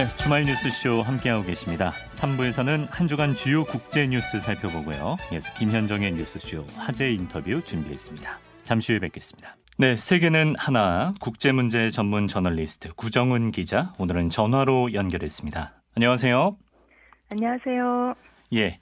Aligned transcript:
네, 0.00 0.08
주말 0.16 0.44
뉴스쇼 0.44 1.02
함께하고 1.02 1.44
계십니다. 1.44 1.92
3부에서는 2.08 2.88
한 2.90 3.06
주간 3.06 3.34
주요 3.34 3.66
국제 3.66 4.06
뉴스 4.06 4.40
살펴보고요. 4.40 5.16
이어서 5.30 5.52
김현정의 5.58 6.12
뉴스쇼 6.12 6.64
화제 6.74 7.12
인터뷰 7.12 7.60
준비했습니다. 7.62 8.40
잠시 8.62 8.92
후에 8.92 9.00
뵙겠습니다. 9.00 9.58
네, 9.76 9.98
세계는 9.98 10.54
하나 10.56 11.12
국제 11.20 11.52
문제 11.52 11.90
전문 11.90 12.28
저널리스트 12.28 12.94
구정은 12.94 13.50
기자 13.50 13.92
오늘은 13.98 14.30
전화로 14.30 14.94
연결했습니다. 14.94 15.74
안녕하세요. 15.96 16.56
안녕하세요. 17.32 18.14
예. 18.54 18.78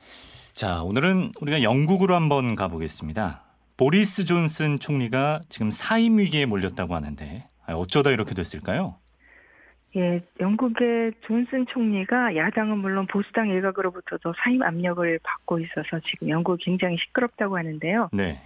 자, 0.52 0.84
오늘은 0.84 1.32
우리가 1.40 1.64
영국으로 1.64 2.14
한번 2.14 2.54
가보겠습니다. 2.54 3.42
보리스 3.76 4.24
존슨 4.24 4.78
총리가 4.78 5.40
지금 5.48 5.72
사임 5.72 6.18
위기에 6.18 6.46
몰렸다고 6.46 6.94
하는데 6.94 7.48
어쩌다 7.66 8.10
이렇게 8.10 8.34
됐을까요? 8.34 8.98
예, 9.96 10.20
영국의 10.38 11.12
존슨 11.22 11.66
총리가 11.66 12.36
야당은 12.36 12.78
물론 12.78 13.06
보수당 13.06 13.48
일각으로부터도 13.48 14.34
사임 14.42 14.62
압력을 14.62 15.18
받고 15.22 15.58
있어서 15.60 16.00
지금 16.04 16.28
영국이 16.28 16.64
굉장히 16.64 16.98
시끄럽다고 16.98 17.56
하는데요. 17.56 18.10
네. 18.12 18.38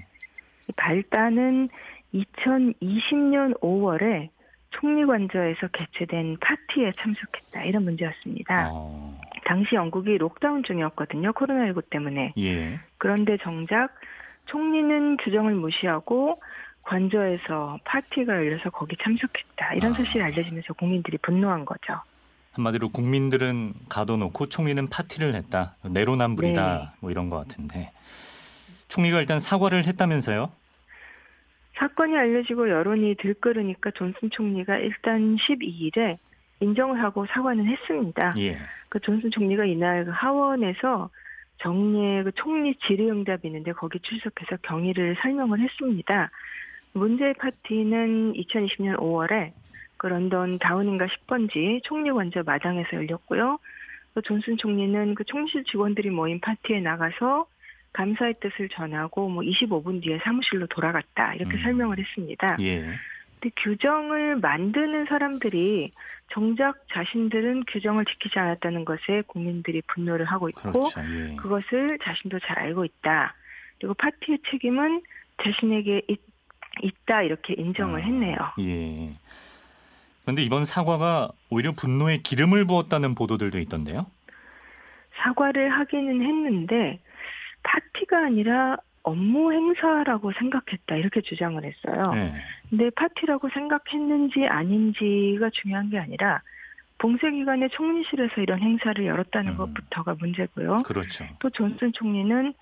발단은 0.77 1.69
2020년 2.15 3.59
5월에 3.61 4.29
총리 4.71 5.05
관저에서 5.05 5.69
개최된 5.69 6.39
파티에 6.41 6.93
참석했다 6.93 7.65
이런 7.65 7.85
문제였습니다. 7.85 8.71
어, 8.73 9.19
당시 9.45 9.75
영국이 9.75 10.17
록다운 10.19 10.63
중이었거든요. 10.63 11.33
코로나19 11.33 11.91
때문에. 11.91 12.33
예. 12.39 12.81
그런데 12.99 13.37
정작 13.43 13.95
총리는 14.47 15.19
규정을 15.19 15.55
무시하고 15.55 16.41
관저에서 16.83 17.79
파티가 17.85 18.35
열려서 18.35 18.71
거기 18.71 18.97
참석했다. 19.03 19.75
이런 19.75 19.93
아. 19.93 19.97
사실이 19.97 20.23
알려지면서 20.23 20.75
국민들이 20.75 21.19
분노한 21.19 21.65
거죠. 21.65 22.01
한마디로 22.53 22.91
국민들은 22.91 23.73
가둬놓고 23.89 24.49
총리는 24.49 24.89
파티를 24.89 25.35
했다. 25.35 25.77
내로남불이다. 25.83 26.79
네. 26.79 26.89
뭐 27.01 27.11
이런 27.11 27.31
것 27.31 27.39
같은데. 27.39 27.93
총리가 28.89 29.21
일단 29.21 29.41
사과를 29.41 29.87
했다면서요? 29.87 30.51
사건이 31.79 32.15
알려지고 32.15 32.69
여론이 32.69 33.17
들끓으니까 33.17 33.93
존슨 33.93 34.31
총리가 34.31 34.77
일단 34.77 35.37
12일에 35.37 36.19
인정을 36.61 37.03
하고 37.03 37.27
사과는 37.27 37.67
했습니다. 37.67 38.35
예. 38.39 38.59
그 38.91 39.01
존슨 39.01 39.31
총리가 39.31 39.65
이날 39.65 40.05
그 40.05 40.11
하원에서 40.11 41.09
정례 41.59 42.23
그 42.23 42.33
총리 42.33 42.75
질의응답이 42.87 43.47
있는데 43.49 43.73
거기 43.73 43.99
출석해서 44.01 44.59
경위를 44.63 45.17
설명을 45.23 45.61
했습니다. 45.61 46.31
문제의 46.93 47.35
파티는 47.35 48.35
2020년 48.35 48.97
5월에 48.99 49.53
그 49.97 50.09
런던 50.09 50.59
다우닝가 50.59 51.07
10번지 51.07 51.83
총리 51.85 52.11
관저 52.11 52.43
마당에서 52.43 52.89
열렸고요. 52.95 53.59
그 54.15 54.23
존슨 54.23 54.57
총리는 54.57 55.15
그 55.15 55.25
총실 55.25 55.65
직원들이 55.65 56.11
모인 56.11 56.41
파티에 56.41 56.81
나가서 56.81 57.47
감사의 57.93 58.35
뜻을 58.41 58.69
전하고 58.69 59.29
뭐 59.29 59.43
25분 59.43 60.03
뒤에 60.03 60.19
사무실로 60.25 60.67
돌아갔다 60.67 61.35
이렇게 61.35 61.57
음. 61.57 61.63
설명을 61.63 61.99
했습니다. 61.99 62.57
예. 62.61 62.83
근데 63.41 63.55
규정을 63.59 64.37
만드는 64.37 65.05
사람들이 65.07 65.91
정작 66.33 66.85
자신들은 66.93 67.65
규정을 67.69 68.05
지키지 68.07 68.39
않았다는 68.39 68.85
것에 68.85 69.23
국민들이 69.27 69.83
분노를 69.87 70.25
하고 70.25 70.49
있고 70.49 70.73
그렇죠. 70.73 71.01
예. 71.01 71.37
그것을 71.37 71.99
자신도 72.03 72.39
잘 72.41 72.59
알고 72.59 72.85
있다. 72.85 73.35
그리고 73.79 73.95
파티의 73.95 74.39
책임은 74.51 75.03
자신에게 75.43 76.03
있, 76.81 76.93
있다 77.03 77.23
이렇게 77.23 77.55
인정을 77.55 78.03
아. 78.03 78.05
했네요. 78.05 78.37
예. 78.61 79.15
그런데 80.23 80.43
이번 80.43 80.65
사과가 80.65 81.31
오히려 81.51 81.73
분노에 81.73 82.19
기름을 82.19 82.67
부었다는 82.67 83.15
보도들도 83.15 83.59
있던데요. 83.59 84.07
사과를 85.17 85.71
하기는 85.71 86.23
했는데 86.23 87.01
파티가 87.63 88.27
아니라 88.27 88.77
업무 89.03 89.53
행사라고 89.53 90.33
생각했다 90.33 90.97
이렇게 90.97 91.21
주장을 91.21 91.63
했어요. 91.63 92.13
예. 92.15 92.35
근데 92.71 92.91
파티라고 92.91 93.49
생각했는지 93.51 94.47
아닌지가 94.47 95.51
중요한 95.51 95.91
게 95.91 95.99
아니라 95.99 96.41
봉쇄 96.99 97.31
기간에 97.33 97.69
총리실에서 97.69 98.41
이런 98.41 98.61
행사를 98.61 99.05
열었다는 99.05 99.53
음. 99.53 99.57
것부터가 99.57 100.15
문제고요. 100.21 100.85
그렇죠. 100.85 101.27
또 101.41 101.51
존슨 101.51 101.93
총리는 101.93 102.55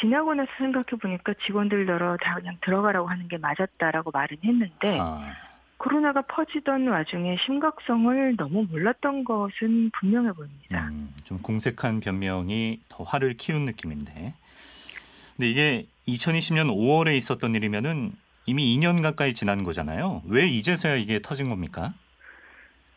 지나고 0.00 0.34
나서 0.34 0.50
생각해 0.58 0.86
보니까 1.00 1.34
직원들더러 1.46 2.16
다 2.18 2.34
그냥 2.34 2.56
들어가라고 2.64 3.08
하는 3.08 3.28
게 3.28 3.38
맞았다라고 3.38 4.10
말은 4.10 4.38
했는데 4.44 4.98
아, 5.00 5.32
코로나가 5.76 6.22
퍼지던 6.22 6.88
와중에 6.88 7.36
심각성을 7.44 8.36
너무 8.36 8.64
몰랐던 8.64 9.24
것은 9.24 9.90
분명해 9.98 10.32
보입니다. 10.32 10.88
음, 10.88 11.12
좀 11.24 11.40
궁색한 11.42 12.00
변명이 12.00 12.80
더 12.88 13.04
화를 13.04 13.34
키운 13.36 13.64
느낌인데. 13.66 14.34
근데 15.36 15.50
이게 15.50 15.86
2020년 16.08 16.68
5월에 16.68 17.16
있었던 17.16 17.54
일이면은 17.54 18.12
이미 18.46 18.76
2년 18.76 19.02
가까이 19.02 19.34
지난 19.34 19.64
거잖아요. 19.64 20.22
왜 20.26 20.46
이제서야 20.46 20.96
이게 20.96 21.20
터진 21.20 21.48
겁니까? 21.48 21.94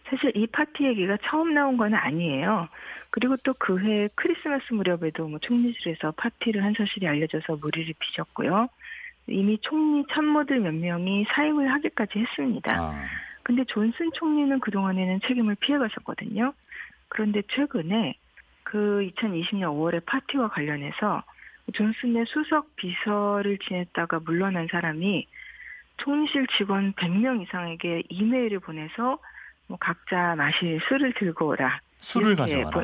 사실 0.10 0.32
이 0.36 0.48
파티 0.48 0.86
얘기가 0.86 1.18
처음 1.24 1.54
나온 1.54 1.78
건 1.78 1.94
아니에요. 1.94 2.68
그리고 3.12 3.36
또 3.38 3.54
그 3.54 3.80
해 3.80 4.08
크리스마스 4.16 4.74
무렵에도 4.74 5.28
뭐 5.28 5.40
총리실에서 5.40 6.12
파티를 6.12 6.64
한 6.64 6.74
사실이 6.78 7.08
알려져서 7.08 7.58
무리를 7.58 7.94
빚었고요. 8.00 8.70
이미 9.28 9.58
총리 9.62 10.06
참모들 10.12 10.62
몇 10.62 10.74
명이 10.74 11.26
사임을 11.30 11.70
하기까지 11.74 12.20
했습니다. 12.20 12.78
아, 12.78 13.04
근데 13.44 13.66
존슨 13.66 14.12
총리는 14.14 14.60
그동안에는 14.62 15.20
책임을 15.28 15.56
피해갔었거든요. 15.56 16.54
그런데 17.10 17.42
최근에 17.50 18.16
그 18.64 19.10
2020년 19.16 19.64
5월의 19.76 20.06
파티와 20.06 20.50
관련해서 20.50 21.24
존슨의 21.74 22.26
수석 22.28 22.76
비서를 22.78 23.58
지냈다가 23.58 24.20
물러난 24.22 24.68
사람이 24.72 25.28
총리실 25.98 26.48
직원 26.58 26.94
100명 26.94 27.42
이상에게 27.42 28.04
이메일을 28.10 28.60
보내서 28.60 29.20
뭐 29.68 29.78
각자 29.80 30.36
마실 30.36 30.80
술을 30.88 31.14
들고 31.14 31.48
오라. 31.48 31.80
술을 32.00 32.36
가져와라. 32.36 32.70
보- 32.70 32.84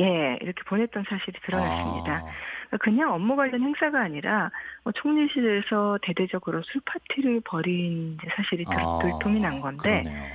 예, 0.00 0.38
이렇게 0.42 0.62
보냈던 0.64 1.04
사실이 1.08 1.38
드러났습니다. 1.44 2.16
아, 2.16 2.20
그러니까 2.66 2.76
그냥 2.82 3.14
업무 3.14 3.34
관련 3.36 3.62
행사가 3.62 4.00
아니라 4.02 4.50
뭐 4.84 4.92
총리실에서 4.92 5.98
대대적으로 6.02 6.62
술 6.62 6.82
파티를 6.84 7.40
벌인 7.44 8.18
사실이 8.36 8.64
들, 8.64 8.74
아, 8.78 8.98
들통이 9.00 9.40
난 9.40 9.60
건데 9.60 10.02
그러네요. 10.02 10.26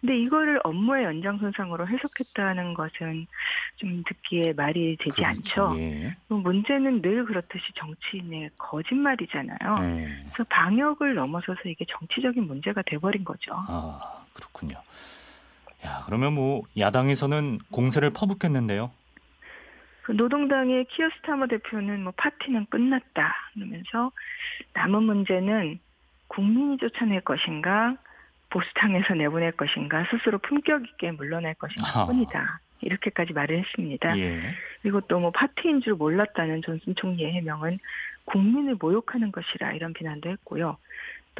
근데 0.00 0.16
이거를 0.18 0.60
업무의 0.64 1.04
연장선상으로 1.04 1.86
해석했다는 1.86 2.72
것은 2.72 3.26
좀 3.76 4.02
듣기에 4.06 4.54
말이 4.54 4.96
되지 4.98 5.20
그렇죠. 5.20 5.66
않죠. 5.66 5.78
예. 5.78 6.16
뭐 6.28 6.38
문제는 6.38 7.02
늘 7.02 7.26
그렇듯이 7.26 7.64
정치인의 7.74 8.48
거짓말이잖아요. 8.56 9.78
네. 9.80 10.08
그래서 10.32 10.44
방역을 10.48 11.14
넘어서서 11.16 11.60
이게 11.66 11.84
정치적인 11.86 12.46
문제가 12.46 12.80
돼버린 12.80 13.24
거죠. 13.24 13.52
아, 13.68 14.24
그렇군요. 14.32 14.78
야, 15.84 16.02
그러면 16.04 16.34
뭐 16.34 16.62
야당에서는 16.78 17.58
공세를 17.72 18.10
퍼붓겠는데요. 18.10 18.90
그 20.02 20.12
노동당의 20.12 20.86
키어 20.86 21.06
스타머 21.06 21.46
대표는 21.46 22.02
뭐 22.02 22.12
파티는 22.16 22.66
끝났다 22.66 23.34
그러면서 23.54 24.10
남은 24.74 25.02
문제는 25.04 25.78
국민이 26.28 26.78
쫓아낼 26.78 27.20
것인가 27.20 27.96
보수당에서 28.50 29.14
내보낼 29.14 29.52
것인가 29.52 30.04
스스로 30.10 30.38
품격 30.38 30.84
있게 30.84 31.12
물러날 31.12 31.54
것인가 31.54 32.00
아. 32.00 32.06
뿐이다 32.06 32.60
이렇게까지 32.80 33.32
말을 33.32 33.58
했습니다. 33.60 34.18
예. 34.18 34.40
그리고 34.82 35.00
또 35.02 35.20
뭐 35.20 35.30
파티인 35.30 35.82
줄 35.82 35.94
몰랐다는 35.94 36.62
존슨 36.62 36.94
총리의 36.94 37.32
해명은 37.32 37.78
국민을 38.24 38.76
모욕하는 38.80 39.30
것이라 39.32 39.72
이런 39.72 39.92
비난도 39.92 40.30
했고요. 40.30 40.76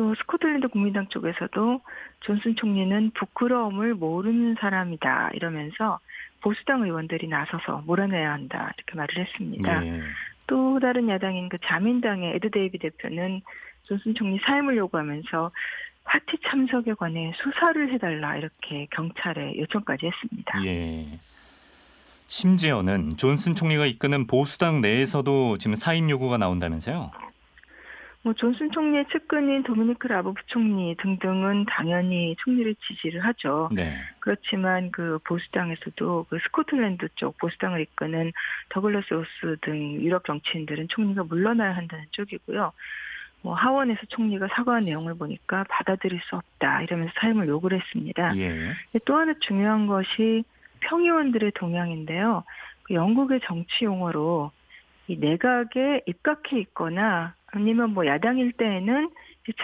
또 0.00 0.14
스코틀랜드 0.14 0.68
국민당 0.68 1.06
쪽에서도 1.08 1.82
존슨 2.20 2.56
총리는 2.56 3.10
부끄러움을 3.10 3.92
모르는 3.92 4.56
사람이다 4.58 5.32
이러면서 5.34 5.98
보수당 6.40 6.84
의원들이 6.84 7.28
나서서 7.28 7.82
몰아내야 7.84 8.32
한다 8.32 8.72
이렇게 8.78 8.94
말을 8.96 9.18
했습니다. 9.18 9.86
예. 9.86 10.00
또 10.46 10.80
다른 10.80 11.06
야당인 11.10 11.50
그 11.50 11.58
자민당의 11.62 12.36
에드 12.36 12.50
데이비 12.50 12.78
대표는 12.78 13.42
존슨 13.82 14.14
총리 14.14 14.38
사임을 14.38 14.78
요구하면서 14.78 15.50
파티 16.04 16.38
참석에 16.48 16.94
관해 16.94 17.34
수사를 17.36 17.92
해달라 17.92 18.38
이렇게 18.38 18.86
경찰에 18.92 19.58
요청까지 19.58 20.06
했습니다. 20.06 20.64
예. 20.64 21.18
심지어는 22.26 23.18
존슨 23.18 23.54
총리가 23.54 23.84
이끄는 23.84 24.26
보수당 24.26 24.80
내에서도 24.80 25.58
지금 25.58 25.74
사임 25.74 26.08
요구가 26.08 26.38
나온다면서요? 26.38 27.10
뭐 28.22 28.34
존슨 28.34 28.70
총리의 28.70 29.06
측근인 29.10 29.62
도미니크 29.62 30.06
라브 30.06 30.34
부총리 30.34 30.94
등등은 30.96 31.64
당연히 31.66 32.36
총리를 32.38 32.74
지지를 32.86 33.24
하죠. 33.24 33.70
네. 33.72 33.96
그렇지만 34.18 34.90
그 34.90 35.18
보수당에서도 35.24 36.26
그 36.28 36.38
스코틀랜드 36.44 37.08
쪽 37.14 37.38
보수당을 37.38 37.80
이끄는 37.80 38.32
더글러스 38.68 39.14
로스 39.14 39.56
등 39.62 39.94
유력 39.94 40.26
정치인들은 40.26 40.88
총리가 40.88 41.24
물러나야 41.24 41.74
한다는 41.74 42.04
쪽이고요. 42.10 42.72
뭐 43.42 43.54
하원에서 43.54 44.00
총리가 44.08 44.48
사과한 44.54 44.84
내용을 44.84 45.14
보니까 45.14 45.64
받아들일 45.70 46.20
수 46.24 46.36
없다 46.36 46.82
이러면서 46.82 47.12
사임을 47.20 47.48
요구를 47.48 47.80
했습니다. 47.80 48.36
예. 48.36 48.74
또 49.06 49.16
하나 49.16 49.32
중요한 49.40 49.86
것이 49.86 50.44
평의원들의 50.80 51.52
동향인데요. 51.52 52.44
그 52.82 52.92
영국의 52.92 53.40
정치 53.44 53.86
용어로 53.86 54.52
이 55.10 55.16
내각에 55.16 56.02
입각해 56.06 56.60
있거나 56.60 57.34
아니면 57.46 57.90
뭐 57.90 58.06
야당일 58.06 58.52
때에는 58.52 59.10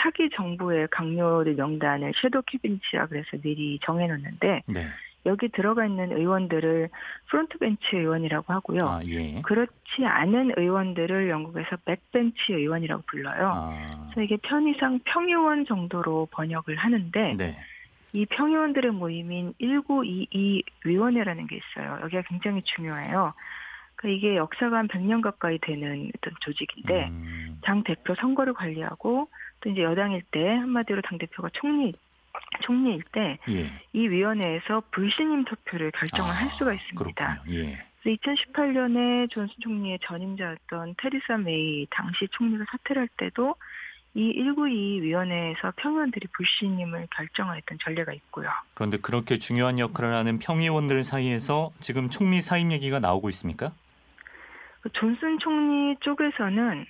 차기 0.02 0.28
정부의 0.34 0.88
각료들 0.90 1.54
명단을 1.54 2.14
섀도우 2.20 2.42
캐비닛이라 2.46 3.06
그래서 3.06 3.28
미리 3.40 3.78
정해놓는데 3.84 4.62
네. 4.66 4.86
여기 5.24 5.48
들어가 5.48 5.86
있는 5.86 6.10
의원들을 6.10 6.88
frontbench 7.30 7.80
의원이라고 7.92 8.52
하고요. 8.52 8.78
아, 8.82 9.00
예. 9.06 9.40
그렇지 9.42 10.04
않은 10.04 10.54
의원들을 10.56 11.28
영국에서 11.28 11.76
backbench 11.84 12.52
의원이라고 12.52 13.04
불러요. 13.06 13.52
아. 13.54 14.08
그래서 14.10 14.22
이게 14.22 14.36
편의상 14.38 14.98
평의원 15.04 15.64
정도로 15.66 16.26
번역을 16.32 16.74
하는데 16.74 17.34
네. 17.36 17.56
이 18.12 18.26
평의원들의 18.26 18.90
모임인 18.90 19.54
1922 19.60 20.64
위원회라는 20.84 21.46
게 21.46 21.56
있어요. 21.56 22.00
여기가 22.02 22.22
굉장히 22.22 22.62
중요해요. 22.62 23.32
그러니까 23.96 24.16
이게 24.16 24.36
역사가 24.36 24.76
한 24.76 24.88
100년 24.88 25.22
가까이 25.22 25.58
되는 25.58 26.10
어떤 26.16 26.34
조직인데 26.40 27.08
음. 27.08 27.58
당 27.62 27.82
대표 27.82 28.14
선거를 28.14 28.52
관리하고 28.52 29.28
또 29.60 29.70
이제 29.70 29.82
여당일 29.82 30.22
때 30.30 30.46
한마디로 30.48 31.02
당 31.02 31.18
대표가 31.18 31.48
총리 31.52 31.92
총리일 32.62 33.02
때이 33.12 33.36
예. 33.48 33.70
위원회에서 33.94 34.82
불신임 34.90 35.44
투표를 35.44 35.90
결정을 35.92 36.30
아, 36.30 36.34
할 36.34 36.50
수가 36.50 36.74
있습니다. 36.74 37.42
예. 37.50 37.78
2018년에 38.04 39.30
존슨 39.30 39.54
총리의 39.60 39.98
전임자였던 40.02 40.94
테리사 40.98 41.38
메이 41.38 41.86
당시 41.90 42.28
총리가 42.30 42.64
사퇴를 42.70 43.02
할 43.02 43.08
때도 43.16 43.56
이 44.14 44.32
192 44.32 45.02
위원회에서 45.02 45.72
평의원들이 45.76 46.28
불신임을 46.28 47.08
결정했던 47.14 47.78
전례가 47.82 48.12
있고요. 48.14 48.48
그런데 48.74 48.96
그렇게 48.96 49.38
중요한 49.38 49.78
역할을 49.78 50.14
하는 50.14 50.38
평의원들 50.38 51.04
사이에서 51.04 51.72
지금 51.80 52.08
총리 52.08 52.40
사임 52.40 52.72
얘기가 52.72 52.98
나오고 52.98 53.28
있습니까? 53.30 53.72
그 54.86 54.92
존슨 54.92 55.38
총리 55.40 55.96
쪽에서는 55.98 56.86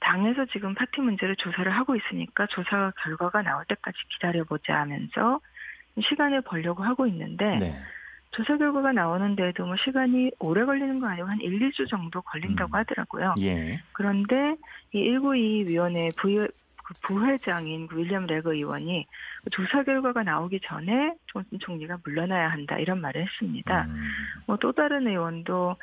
당에서 0.00 0.46
지금 0.46 0.74
파티 0.74 1.02
문제를 1.02 1.36
조사를 1.36 1.70
하고 1.70 1.94
있으니까 1.94 2.46
조사 2.46 2.90
결과가 3.02 3.42
나올 3.42 3.66
때까지 3.66 3.98
기다려보자 4.14 4.80
하면서 4.80 5.40
시간을 6.00 6.40
벌려고 6.40 6.82
하고 6.82 7.06
있는데 7.06 7.44
네. 7.58 7.74
조사 8.30 8.56
결과가 8.56 8.92
나오는데도 8.92 9.66
뭐 9.66 9.76
시간이 9.76 10.32
오래 10.38 10.64
걸리는 10.64 10.98
거 11.00 11.06
아니고 11.06 11.28
한 11.28 11.38
1, 11.40 11.70
2주 11.70 11.88
정도 11.88 12.22
걸린다고 12.22 12.72
음. 12.72 12.78
하더라고요. 12.78 13.34
예. 13.42 13.78
그런데 13.92 14.56
이 14.92 15.04
192 15.04 15.66
위원회 15.68 16.08
그 16.84 16.94
부회장인 17.02 17.86
그 17.86 17.98
윌리엄 17.98 18.26
레거 18.26 18.52
의원이 18.52 19.06
조사 19.50 19.82
결과가 19.82 20.22
나오기 20.22 20.60
전에 20.64 21.14
존슨 21.26 21.58
총리가 21.58 21.98
물러나야 22.04 22.48
한다 22.48 22.78
이런 22.78 23.00
말을 23.00 23.22
했습니다. 23.22 23.86
음. 23.88 24.02
뭐또 24.46 24.72
다른 24.72 25.06
의원도 25.08 25.76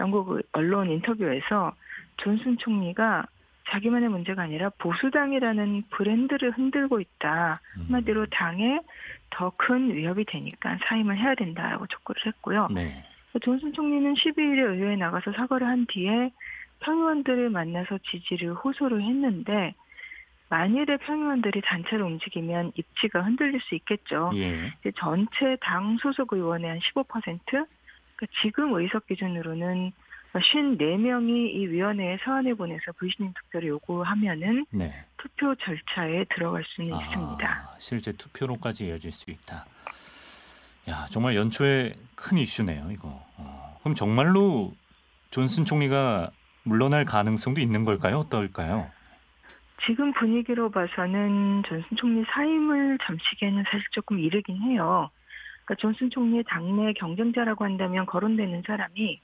영국 0.00 0.40
언론 0.52 0.90
인터뷰에서 0.90 1.74
존슨 2.18 2.58
총리가 2.58 3.26
자기만의 3.70 4.10
문제가 4.10 4.42
아니라 4.42 4.70
보수당이라는 4.78 5.84
브랜드를 5.90 6.50
흔들고 6.50 7.00
있다. 7.00 7.60
음. 7.78 7.82
한마디로 7.86 8.26
당에 8.26 8.80
더 9.30 9.50
큰 9.56 9.94
위협이 9.94 10.24
되니까 10.26 10.78
사임을 10.84 11.16
해야 11.16 11.34
된다라고 11.34 11.86
촉구를 11.86 12.26
했고요. 12.26 12.68
네. 12.70 13.04
존슨 13.40 13.72
총리는 13.72 14.12
12일에 14.14 14.58
의회에 14.58 14.96
나가서 14.96 15.32
사과를 15.32 15.66
한 15.66 15.86
뒤에 15.86 16.30
평의원들을 16.80 17.48
만나서 17.48 17.98
지지를 18.10 18.52
호소를 18.54 19.00
했는데 19.02 19.74
만일에 20.52 20.98
평의원들이 20.98 21.62
단체로 21.64 22.04
움직이면 22.04 22.72
입지가 22.74 23.22
흔들릴 23.22 23.58
수 23.62 23.74
있겠죠. 23.74 24.30
예. 24.34 24.70
전체 24.98 25.56
당 25.62 25.96
소속 25.96 26.34
의원의 26.34 26.68
한 26.68 26.78
15%? 26.78 27.06
그러니까 27.46 27.66
지금 28.42 28.74
의석 28.74 29.06
기준으로는 29.06 29.92
54명이 30.34 31.54
이 31.54 31.66
위원회에 31.68 32.18
서한을 32.22 32.54
보내서 32.54 32.92
불신임 32.98 33.32
투표를 33.32 33.68
요구하면은 33.70 34.66
네. 34.70 34.92
투표 35.16 35.54
절차에 35.54 36.26
들어갈 36.34 36.62
수는 36.66 36.92
아, 36.92 37.00
있습니다. 37.02 37.76
실제 37.78 38.12
투표로까지 38.12 38.88
이어질 38.88 39.10
수 39.10 39.30
있다. 39.30 39.64
야, 40.90 41.06
정말 41.08 41.34
연초에 41.34 41.94
큰 42.14 42.36
이슈네요, 42.36 42.90
이거. 42.90 43.24
어, 43.38 43.78
그럼 43.80 43.94
정말로 43.94 44.74
존슨 45.30 45.64
총리가 45.64 46.30
물러날 46.64 47.06
가능성도 47.06 47.62
있는 47.62 47.86
걸까요? 47.86 48.18
어떨까요? 48.18 48.90
지금 49.86 50.12
분위기로 50.12 50.70
봐서는 50.70 51.62
존슨 51.66 51.96
총리 51.96 52.24
사임을 52.24 52.98
잠시기에는 53.02 53.64
사실 53.64 53.84
조금 53.90 54.18
이르긴 54.18 54.56
해요. 54.62 55.10
그러니까 55.64 55.74
존슨 55.80 56.10
총리의 56.10 56.44
당내 56.48 56.92
경쟁자라고 56.94 57.64
한다면 57.64 58.06
거론되는 58.06 58.62
사람이 58.66 59.20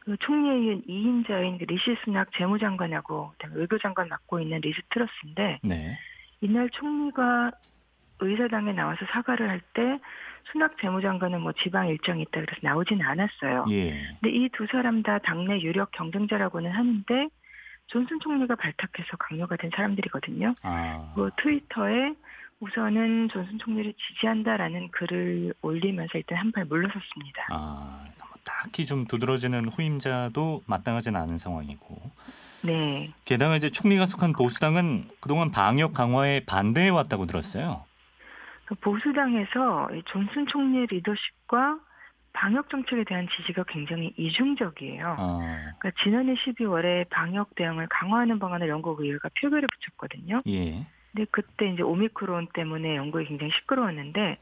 그 0.00 0.16
총리의 0.18 0.82
2인자인 0.88 1.58
그 1.58 1.64
리시 1.64 1.96
수낙 2.04 2.28
재무장관하고 2.36 3.32
외교장관 3.54 4.08
맡고 4.08 4.40
있는 4.40 4.60
리즈 4.60 4.80
트러스인데 4.90 5.60
네. 5.62 5.98
이날 6.40 6.70
총리가 6.70 7.52
의사당에 8.20 8.72
나와서 8.72 9.04
사과를 9.12 9.48
할 9.48 9.60
때 9.74 9.98
수낙 10.50 10.76
재무장관은 10.80 11.42
뭐 11.42 11.52
지방 11.52 11.88
일정이 11.88 12.22
있다 12.22 12.40
그래서 12.40 12.58
나오지는 12.62 13.04
않았어요. 13.04 13.66
예. 13.70 13.92
근데 14.20 14.34
이 14.34 14.48
두 14.48 14.66
사람 14.66 15.02
다 15.02 15.18
당내 15.18 15.60
유력 15.60 15.90
경쟁자라고는 15.92 16.70
하는데 16.70 17.28
존슨 17.88 18.18
총리가 18.20 18.54
발탁해서 18.54 19.16
각료가 19.18 19.56
된 19.56 19.70
사람들이거든요. 19.74 20.54
아. 20.62 21.12
그 21.14 21.30
트위터에 21.42 22.14
우선은 22.60 23.28
존슨 23.28 23.58
총리를 23.58 23.92
지지한다라는 23.94 24.90
글을 24.90 25.54
올리면서 25.62 26.18
일단 26.18 26.38
한 26.38 26.52
발 26.52 26.64
물러섰습니다. 26.64 27.46
아, 27.50 28.04
뭐 28.18 28.28
딱히 28.44 28.84
좀 28.86 29.04
두드러지는 29.06 29.68
후임자도 29.68 30.62
마땅하지는 30.66 31.20
않은 31.20 31.38
상황이고. 31.38 32.10
네. 32.62 33.12
게다가 33.24 33.56
이제 33.56 33.70
총리가 33.70 34.06
속한 34.06 34.32
보수당은 34.32 35.08
그동안 35.20 35.50
방역 35.52 35.94
강화에 35.94 36.40
반대해 36.46 36.88
왔다고 36.88 37.26
들었어요. 37.26 37.84
그 38.64 38.74
보수당에서 38.74 39.88
존슨 40.06 40.46
총리의 40.46 40.86
리더십과 40.90 41.78
방역 42.38 42.70
정책에 42.70 43.02
대한 43.02 43.26
지지가 43.36 43.64
굉장히 43.64 44.14
이중적이에요. 44.16 45.16
어. 45.18 45.40
그러니까 45.80 45.90
지난해 46.04 46.34
12월에 46.36 47.08
방역 47.08 47.56
대응을 47.56 47.88
강화하는 47.88 48.38
방안을 48.38 48.68
영국 48.68 49.00
의회가 49.00 49.28
표결에 49.40 49.66
붙였거든요. 49.66 50.42
예. 50.46 50.86
근데 51.10 51.26
그때 51.32 51.68
이제 51.72 51.82
오미크론 51.82 52.48
때문에 52.54 52.94
영국이 52.94 53.24
굉장히 53.24 53.50
시끄러웠는데 53.58 54.38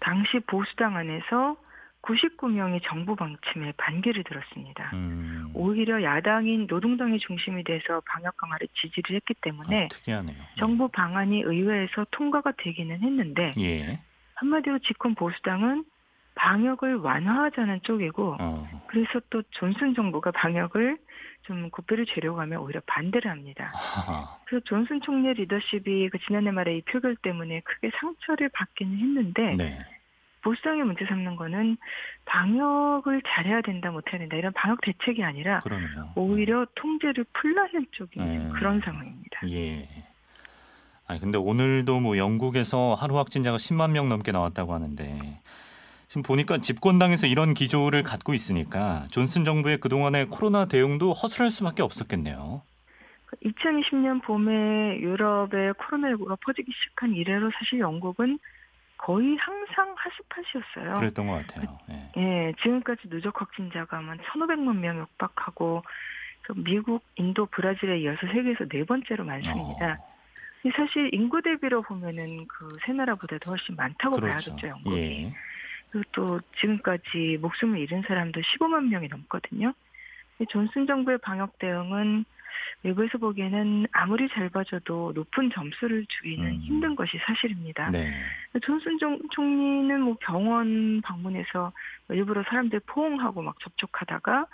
당시 0.00 0.40
보수당 0.46 0.96
안에서 0.96 1.56
99명이 2.00 2.80
정부 2.84 3.14
방침에 3.14 3.72
반기를 3.76 4.24
들었습니다. 4.24 4.90
음. 4.94 5.50
오히려 5.52 6.02
야당인 6.02 6.66
노동당이 6.66 7.18
중심이 7.18 7.62
돼서 7.64 8.00
방역 8.06 8.34
강화를 8.38 8.66
지지를 8.80 9.16
했기 9.16 9.34
때문에 9.42 9.84
아, 9.84 9.88
특이하네요. 9.88 10.36
정부 10.58 10.88
방안이 10.88 11.42
의회에서 11.42 12.06
통과가 12.12 12.54
되기는 12.56 13.02
했는데 13.02 13.50
예. 13.58 14.00
한마디로 14.36 14.78
집권 14.78 15.14
보수당은 15.14 15.84
방역을 16.40 16.96
완화하자는 16.96 17.80
쪽이고 17.82 18.36
어. 18.40 18.82
그래서 18.86 19.20
또 19.28 19.42
존슨 19.50 19.94
정부가 19.94 20.30
방역을 20.30 20.96
좀 21.42 21.68
고삐를 21.68 22.06
재려고 22.06 22.40
하면 22.40 22.60
오히려 22.60 22.80
반대를 22.86 23.30
합니다. 23.30 23.72
아하. 23.74 24.38
그래서 24.46 24.64
존슨 24.64 25.02
총리의 25.02 25.34
리더십이 25.34 26.08
그 26.08 26.18
지난해 26.26 26.50
말에 26.50 26.78
이 26.78 26.82
표결 26.82 27.16
때문에 27.16 27.60
크게 27.60 27.90
상처를 28.00 28.48
받기는 28.54 28.96
했는데 28.96 29.50
네. 29.56 29.78
보수당이 30.42 30.82
문제 30.82 31.04
삼는 31.04 31.36
거는 31.36 31.76
방역을 32.24 33.20
잘해야 33.26 33.60
된다 33.60 33.90
못해야 33.90 34.18
된다 34.18 34.36
이런 34.36 34.54
방역 34.54 34.80
대책이 34.80 35.22
아니라 35.22 35.60
그러네요. 35.60 36.12
오히려 36.14 36.60
음. 36.60 36.66
통제를 36.74 37.26
풀라는 37.34 37.86
쪽인 37.90 38.22
음. 38.22 38.52
그런 38.54 38.80
상황입니다. 38.80 39.40
예. 39.50 39.86
아니 41.06 41.20
근데 41.20 41.36
오늘도 41.36 42.00
뭐 42.00 42.16
영국에서 42.16 42.94
하루 42.94 43.18
확진자가 43.18 43.58
10만 43.58 43.90
명 43.90 44.08
넘게 44.08 44.32
나왔다고 44.32 44.72
하는데 44.72 45.40
지금 46.10 46.22
보니까 46.24 46.58
집권당에서 46.58 47.28
이런 47.28 47.54
기조를 47.54 48.02
갖고 48.02 48.34
있으니까 48.34 49.06
존슨 49.12 49.44
정부의 49.44 49.78
그동안의 49.78 50.26
코로나 50.26 50.66
대응도 50.66 51.12
허술할 51.12 51.50
수밖에 51.50 51.84
없었겠네요. 51.84 52.62
2020년 53.44 54.20
봄에 54.24 54.98
유럽에 54.98 55.70
코로나19가 55.70 56.36
퍼지기 56.40 56.72
시작한 56.72 57.14
이래로 57.14 57.52
사실 57.56 57.78
영국은 57.78 58.40
거의 58.96 59.36
항상 59.36 59.94
핫스팟이었어요. 59.96 60.94
그랬던 60.94 61.28
것 61.28 61.46
같아요. 61.46 61.78
예. 61.90 62.10
예 62.16 62.52
지금까지 62.60 63.08
누적 63.08 63.40
확진자가 63.40 63.98
한 63.98 64.18
1,500만 64.18 64.78
명 64.78 64.98
육박하고 64.98 65.84
미국, 66.56 67.04
인도, 67.14 67.46
브라질에 67.46 68.00
이어서 68.00 68.18
세계에서 68.26 68.66
네 68.68 68.82
번째로 68.84 69.24
많습니다. 69.24 69.92
어. 70.00 70.10
사실 70.76 71.08
인구 71.14 71.40
대비로 71.40 71.82
보면은 71.82 72.48
그 72.48 72.68
세 72.84 72.92
나라보다도 72.92 73.50
훨씬 73.50 73.76
많다고 73.76 74.16
그렇죠. 74.16 74.50
봐야겠죠, 74.50 74.68
영국이. 74.68 74.96
예. 74.96 75.32
그리고 75.90 76.08
또 76.12 76.40
지금까지 76.60 77.38
목숨을 77.40 77.78
잃은 77.80 78.02
사람도 78.06 78.40
15만 78.40 78.88
명이 78.88 79.08
넘거든요. 79.08 79.72
존슨 80.48 80.86
정부의 80.86 81.18
방역 81.18 81.58
대응은 81.58 82.24
외부에서 82.82 83.18
보기에는 83.18 83.86
아무리 83.92 84.28
잘 84.30 84.48
봐줘도 84.48 85.12
높은 85.14 85.50
점수를 85.52 86.06
주기는 86.08 86.46
음. 86.46 86.60
힘든 86.60 86.96
것이 86.96 87.18
사실입니다. 87.26 87.90
네. 87.90 88.10
존슨 88.62 88.98
종- 88.98 89.20
총리는 89.30 90.00
뭐 90.00 90.16
병원 90.20 91.00
방문해서 91.02 91.72
일부러 92.08 92.42
사람들 92.44 92.80
포옹하고 92.86 93.42
막 93.42 93.58
접촉하다가 93.60 94.46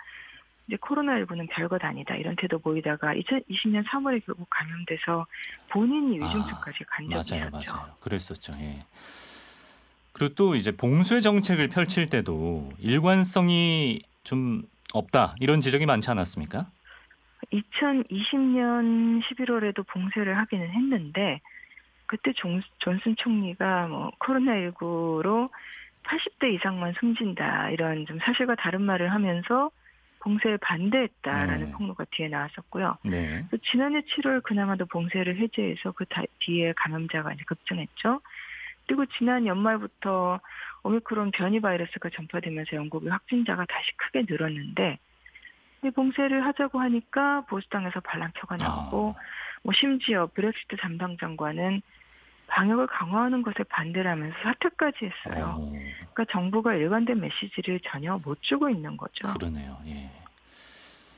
이제 0.67 0.75
코로나19는 0.77 1.47
별것 1.49 1.81
아니다 1.85 2.15
이런 2.15 2.35
태도 2.35 2.59
보이다가 2.59 3.13
2020년 3.15 3.85
3월에 3.85 4.25
결국 4.25 4.47
감염돼서 4.49 5.25
본인이 5.69 6.17
위중증까지 6.19 6.83
간 6.83 7.09
적이 7.09 7.35
아, 7.35 7.49
맞아요, 7.49 7.49
있었죠. 7.61 7.75
맞아요. 7.77 7.93
그랬었죠. 8.01 8.53
예. 8.59 8.73
그리고 10.17 10.33
또 10.33 10.55
이제 10.55 10.71
봉쇄 10.75 11.21
정책을 11.21 11.67
펼칠 11.67 12.09
때도 12.09 12.71
일관성이 12.79 14.01
좀 14.23 14.63
없다 14.93 15.35
이런 15.39 15.59
지적이 15.61 15.85
많지 15.85 16.09
않았습니까? 16.09 16.65
2020년 17.53 19.21
11월에도 19.23 19.85
봉쇄를 19.87 20.37
하기는 20.39 20.69
했는데 20.69 21.39
그때 22.07 22.33
존, 22.33 22.61
존슨 22.79 23.15
총리가 23.17 23.87
뭐 23.87 24.11
코로나19로 24.19 25.49
80대 26.03 26.53
이상만 26.55 26.93
숨진다 26.99 27.69
이런 27.71 28.05
좀 28.07 28.17
사실과 28.23 28.55
다른 28.55 28.81
말을 28.81 29.11
하면서 29.11 29.69
봉쇄에 30.19 30.57
반대했다라는 30.57 31.65
네. 31.67 31.71
폭로가 31.73 32.05
뒤에 32.11 32.27
나왔었고요. 32.29 32.97
네. 33.03 33.45
또 33.51 33.57
지난해 33.57 34.01
7월 34.01 34.41
그나마도 34.43 34.85
봉쇄를 34.87 35.37
해제해서 35.37 35.91
그 35.91 36.05
다- 36.05 36.23
뒤에 36.39 36.73
감염자가 36.75 37.33
이제 37.33 37.43
급증했죠. 37.45 38.19
그리고 38.87 39.05
지난 39.17 39.45
연말부터 39.45 40.39
오미크론 40.83 41.31
변이 41.31 41.59
바이러스가 41.59 42.09
전파되면서 42.15 42.75
영국의 42.75 43.09
확진자가 43.09 43.65
다시 43.65 43.91
크게 43.97 44.25
늘었는데 44.27 44.97
이 45.83 45.89
봉쇄를 45.91 46.45
하자고 46.45 46.79
하니까 46.79 47.41
보수당에서 47.41 47.99
반란표가 47.99 48.57
나오고 48.57 49.15
아, 49.17 49.21
뭐 49.63 49.73
심지어 49.75 50.27
브렉시트 50.33 50.77
담당 50.77 51.17
장관은 51.17 51.81
방역을 52.47 52.87
강화하는 52.87 53.41
것에 53.41 53.63
반대를 53.69 54.09
하면서 54.09 54.35
사퇴까지 54.41 54.97
했어요. 55.05 55.57
어, 55.59 55.71
그러니까 56.13 56.25
정부가 56.31 56.75
일관된 56.75 57.19
메시지를 57.19 57.81
전혀 57.85 58.17
못 58.23 58.41
주고 58.41 58.69
있는 58.69 58.95
거죠. 58.95 59.27
그러네요. 59.33 59.77
예. 59.87 60.09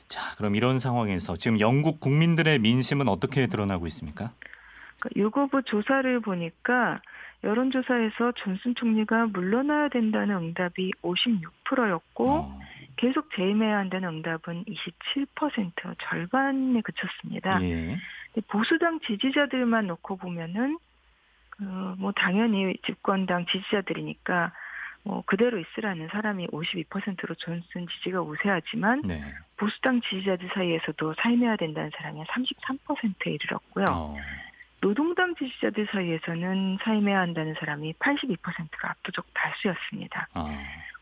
자, 0.07 0.35
그럼 0.37 0.55
이런 0.55 0.79
상황에서 0.79 1.35
지금 1.35 1.59
영국 1.59 1.99
국민들의 1.99 2.57
민심은 2.57 3.07
어떻게 3.07 3.45
드러나고 3.45 3.85
있습니까? 3.87 4.31
그러니까 4.99 5.09
유고부 5.15 5.63
조사를 5.63 6.19
보니까 6.21 7.01
여론조사에서 7.43 8.33
존슨 8.33 8.75
총리가 8.75 9.27
물러나야 9.27 9.87
된다는 9.89 10.35
응답이 10.35 10.91
56%였고 11.01 12.29
어, 12.29 12.59
계속 12.97 13.33
재임해야 13.35 13.77
한다는 13.77 14.09
응답은 14.09 14.65
27% 14.65 15.95
절반에 15.99 16.81
그쳤습니다. 16.81 17.63
예. 17.63 17.97
보수당 18.47 18.99
지지자들만 18.99 19.87
놓고 19.87 20.17
보면은 20.17 20.77
그뭐 21.51 22.11
당연히 22.15 22.75
집권당 22.85 23.45
지지자들이니까 23.45 24.51
뭐 25.03 25.23
그대로 25.25 25.57
있으라는 25.59 26.09
사람이 26.09 26.47
52%로 26.47 27.35
존슨 27.35 27.87
지지가 27.87 28.21
우세하지만 28.21 29.01
네. 29.01 29.21
보수당 29.57 30.01
지지자들 30.01 30.49
사이에서도 30.53 31.15
사임해야 31.21 31.55
된다는 31.55 31.89
사람이 31.95 32.23
33%에 32.25 33.31
이르렀고요. 33.31 33.85
어, 33.89 34.15
노동당 34.81 35.35
지지자들 35.35 35.87
사이에서는 35.91 36.77
사임해야 36.83 37.19
한다는 37.19 37.53
사람이 37.59 37.93
82%가 37.93 38.91
압도적 38.91 39.25
다수였습니다. 39.33 40.27
아, 40.33 40.43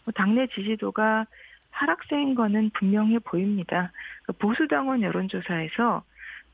뭐 0.04 0.12
당내 0.16 0.48
지지도가 0.48 1.26
하락세인 1.72 2.34
거는 2.36 2.72
분명해 2.72 3.20
보입니다. 3.20 3.92
그 4.24 4.34
보수당원 4.34 5.04
여론조사에서 5.04 6.04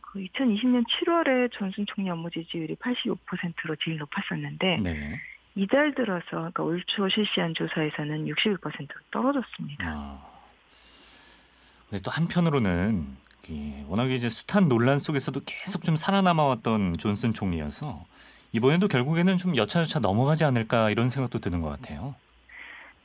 그 0.01 0.19
2020년 0.19 0.83
7월에 0.87 1.51
존슨 1.53 1.85
총리 1.85 2.09
업무 2.09 2.29
지지율이 2.29 2.75
85%로 2.75 3.75
제일 3.83 3.97
높았었는데 3.97 4.77
네. 4.77 5.21
이달 5.55 5.95
들어서 5.95 6.25
그러니까 6.29 6.63
올 6.63 6.83
초 6.87 7.07
실시한 7.07 7.53
조사에서는 7.53 8.25
61%로 8.25 8.99
떨어졌습니다. 9.11 9.89
아. 9.89 10.33
근데 11.89 12.01
또 12.01 12.11
한편으로는 12.11 13.05
이 13.49 13.83
워낙에 13.87 14.15
이제 14.15 14.29
숱한 14.29 14.69
논란 14.69 14.99
속에서도 14.99 15.39
계속 15.45 15.83
좀 15.83 15.95
살아남아왔던 15.95 16.97
존슨 16.97 17.33
총리여서 17.33 18.05
이번에도 18.53 18.87
결국에는 18.87 19.37
좀 19.37 19.55
여차저차 19.57 19.99
넘어가지 19.99 20.45
않을까 20.45 20.89
이런 20.89 21.09
생각도 21.09 21.39
드는 21.39 21.61
것 21.61 21.69
같아요. 21.69 22.15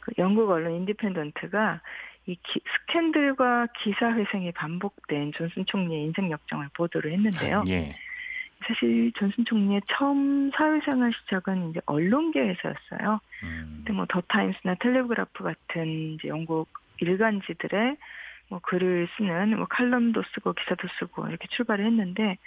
그 0.01 0.13
영국 0.19 0.49
언론 0.51 0.75
인디펜던트가 0.77 1.81
이 2.27 2.37
기- 2.43 2.61
스캔들과 2.83 3.69
기사 3.83 4.13
회생이 4.13 4.53
반복된 4.53 5.33
존슨 5.33 5.65
총리의 5.67 6.05
인생 6.05 6.31
역정을 6.31 6.69
보도를 6.75 7.13
했는데요. 7.13 7.65
예. 7.69 7.97
사실 8.67 9.11
존슨 9.17 9.45
총리의 9.45 9.81
처음 9.97 10.51
사회생활 10.55 11.13
시작은 11.25 11.71
이제 11.71 11.81
언론계에서였어요. 11.87 13.21
음, 13.45 13.75
근데 13.79 13.93
뭐 13.93 14.05
더 14.09 14.21
타임스나 14.29 14.75
텔레그라프 14.81 15.43
같은 15.45 16.15
이제 16.15 16.29
영국 16.29 16.69
일간지들의 17.01 17.97
뭐 18.49 18.61
글을 18.61 19.09
쓰는 19.17 19.57
뭐 19.57 19.67
칼럼도 19.67 20.23
쓰고 20.35 20.53
기사도 20.55 20.89
쓰고 20.99 21.29
이렇게 21.29 21.47
출발을 21.49 21.85
했는데 21.85 22.39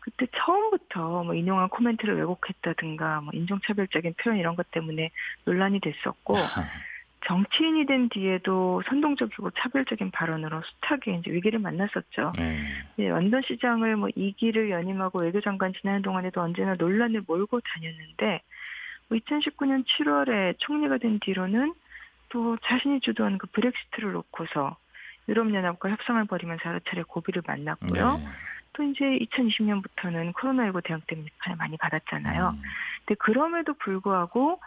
그때 0.00 0.26
처음부터 0.36 1.24
뭐 1.24 1.34
인용한 1.34 1.68
코멘트를 1.68 2.16
왜곡했다든가 2.16 3.22
뭐 3.22 3.30
인종차별적인 3.34 4.14
표현 4.18 4.38
이런 4.38 4.54
것 4.54 4.70
때문에 4.70 5.10
논란이 5.44 5.80
됐었고 5.80 6.34
정치인이 7.26 7.86
된 7.86 8.08
뒤에도 8.08 8.82
선동적이고 8.88 9.50
차별적인 9.58 10.12
발언으로 10.12 10.62
숱하게 10.62 11.16
이제 11.16 11.30
위기를 11.32 11.58
만났었죠. 11.58 12.32
네. 12.36 12.58
네, 12.94 13.08
런던 13.08 13.42
시장을 13.42 13.96
뭐 13.96 14.08
2기를 14.10 14.70
연임하고 14.70 15.20
외교장관 15.20 15.72
지내는 15.72 16.02
동안에도 16.02 16.40
언제나 16.40 16.74
논란을 16.74 17.24
몰고 17.26 17.60
다녔는데 17.60 18.42
뭐 19.08 19.18
2019년 19.18 19.84
7월에 19.84 20.54
총리가 20.58 20.98
된 20.98 21.18
뒤로는 21.18 21.74
또 22.28 22.56
자신이 22.64 23.00
주도한 23.00 23.38
그 23.38 23.48
브렉시트를 23.48 24.12
놓고서 24.12 24.76
유럽연합과 25.28 25.90
협상을 25.90 26.24
벌이면서 26.26 26.62
여러 26.66 26.80
차례 26.88 27.02
고비를 27.02 27.42
만났고요. 27.46 28.18
네. 28.18 28.24
또 28.72 28.82
이제 28.82 29.04
2020년부터는 29.04 30.32
코로나19 30.34 30.84
대응 30.84 31.00
때문에 31.06 31.28
비판을 31.30 31.56
많이 31.56 31.76
받았잖아요. 31.78 32.50
음, 32.50 32.62
근데 33.04 33.14
그럼에도 33.18 33.74
불구하고 33.74 34.60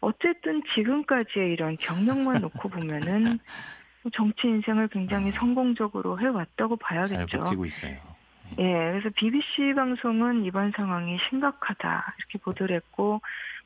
어쨌든 0.00 0.62
지금까지의 0.74 1.52
이런 1.52 1.76
경력만 1.78 2.42
놓고 2.42 2.68
보면은 2.68 3.38
정치 4.12 4.46
인생을 4.46 4.88
굉장히 4.88 5.30
아. 5.34 5.38
성공적으로 5.38 6.20
해왔다고 6.20 6.76
잘 6.86 7.08
봐야겠죠. 7.08 7.38
버티고 7.38 7.64
있어요. 7.64 8.13
예, 8.58 8.62
그래서 8.62 9.10
BBC 9.14 9.74
방송은 9.74 10.44
이번 10.44 10.72
상황이 10.72 11.18
심각하다 11.28 12.14
이렇게 12.18 12.38
보도를 12.38 12.76
했고 12.76 13.20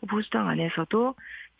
보수당 0.09 0.49
안에서도 0.49 1.15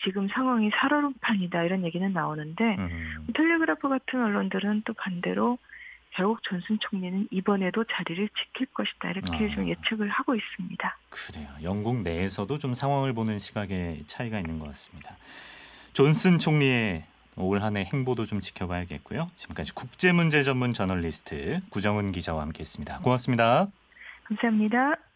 지금 0.05 0.29
상황이 0.29 0.71
살얼음판이다 0.71 1.65
이런 1.65 1.85
얘기는 1.85 2.13
나오는데 2.13 2.77
음, 2.79 3.27
텔레그라프 3.35 3.89
같은 3.89 4.23
언론들은 4.23 4.83
또 4.85 4.95
반대로 4.95 5.59
결국 6.11 6.43
존슨 6.43 6.79
총리는 6.81 7.29
이번에도 7.31 7.85
자리를 7.85 8.29
지킬 8.31 8.67
것이다 8.67 9.11
이렇게 9.11 9.47
아. 9.47 9.55
좀 9.55 9.69
예측을 9.69 10.09
하고 10.09 10.35
있습니다. 10.35 10.99
그래요. 11.11 11.49
영국 11.63 12.01
내에서도 12.03 12.57
좀 12.59 12.75
상황을 12.75 13.13
보는 13.13 13.39
시각에 13.39 14.03
차이가 14.07 14.39
있는 14.39 14.59
것 14.59 14.67
같습니다. 14.69 15.17
존슨 15.93 16.39
총리의 16.39 17.05
올 17.39 17.63
한해 17.63 17.89
행보도 17.93 18.25
좀 18.25 18.41
지켜봐야겠고요. 18.41 19.31
지금까지 19.37 19.75
국제문제 19.75 20.43
전문 20.43 20.73
저널리스트 20.73 21.61
구정은 21.71 22.13
기자와 22.13 22.43
함께했습니다. 22.43 23.01
고맙습니다. 23.01 23.69
감사합니다. 24.25 25.08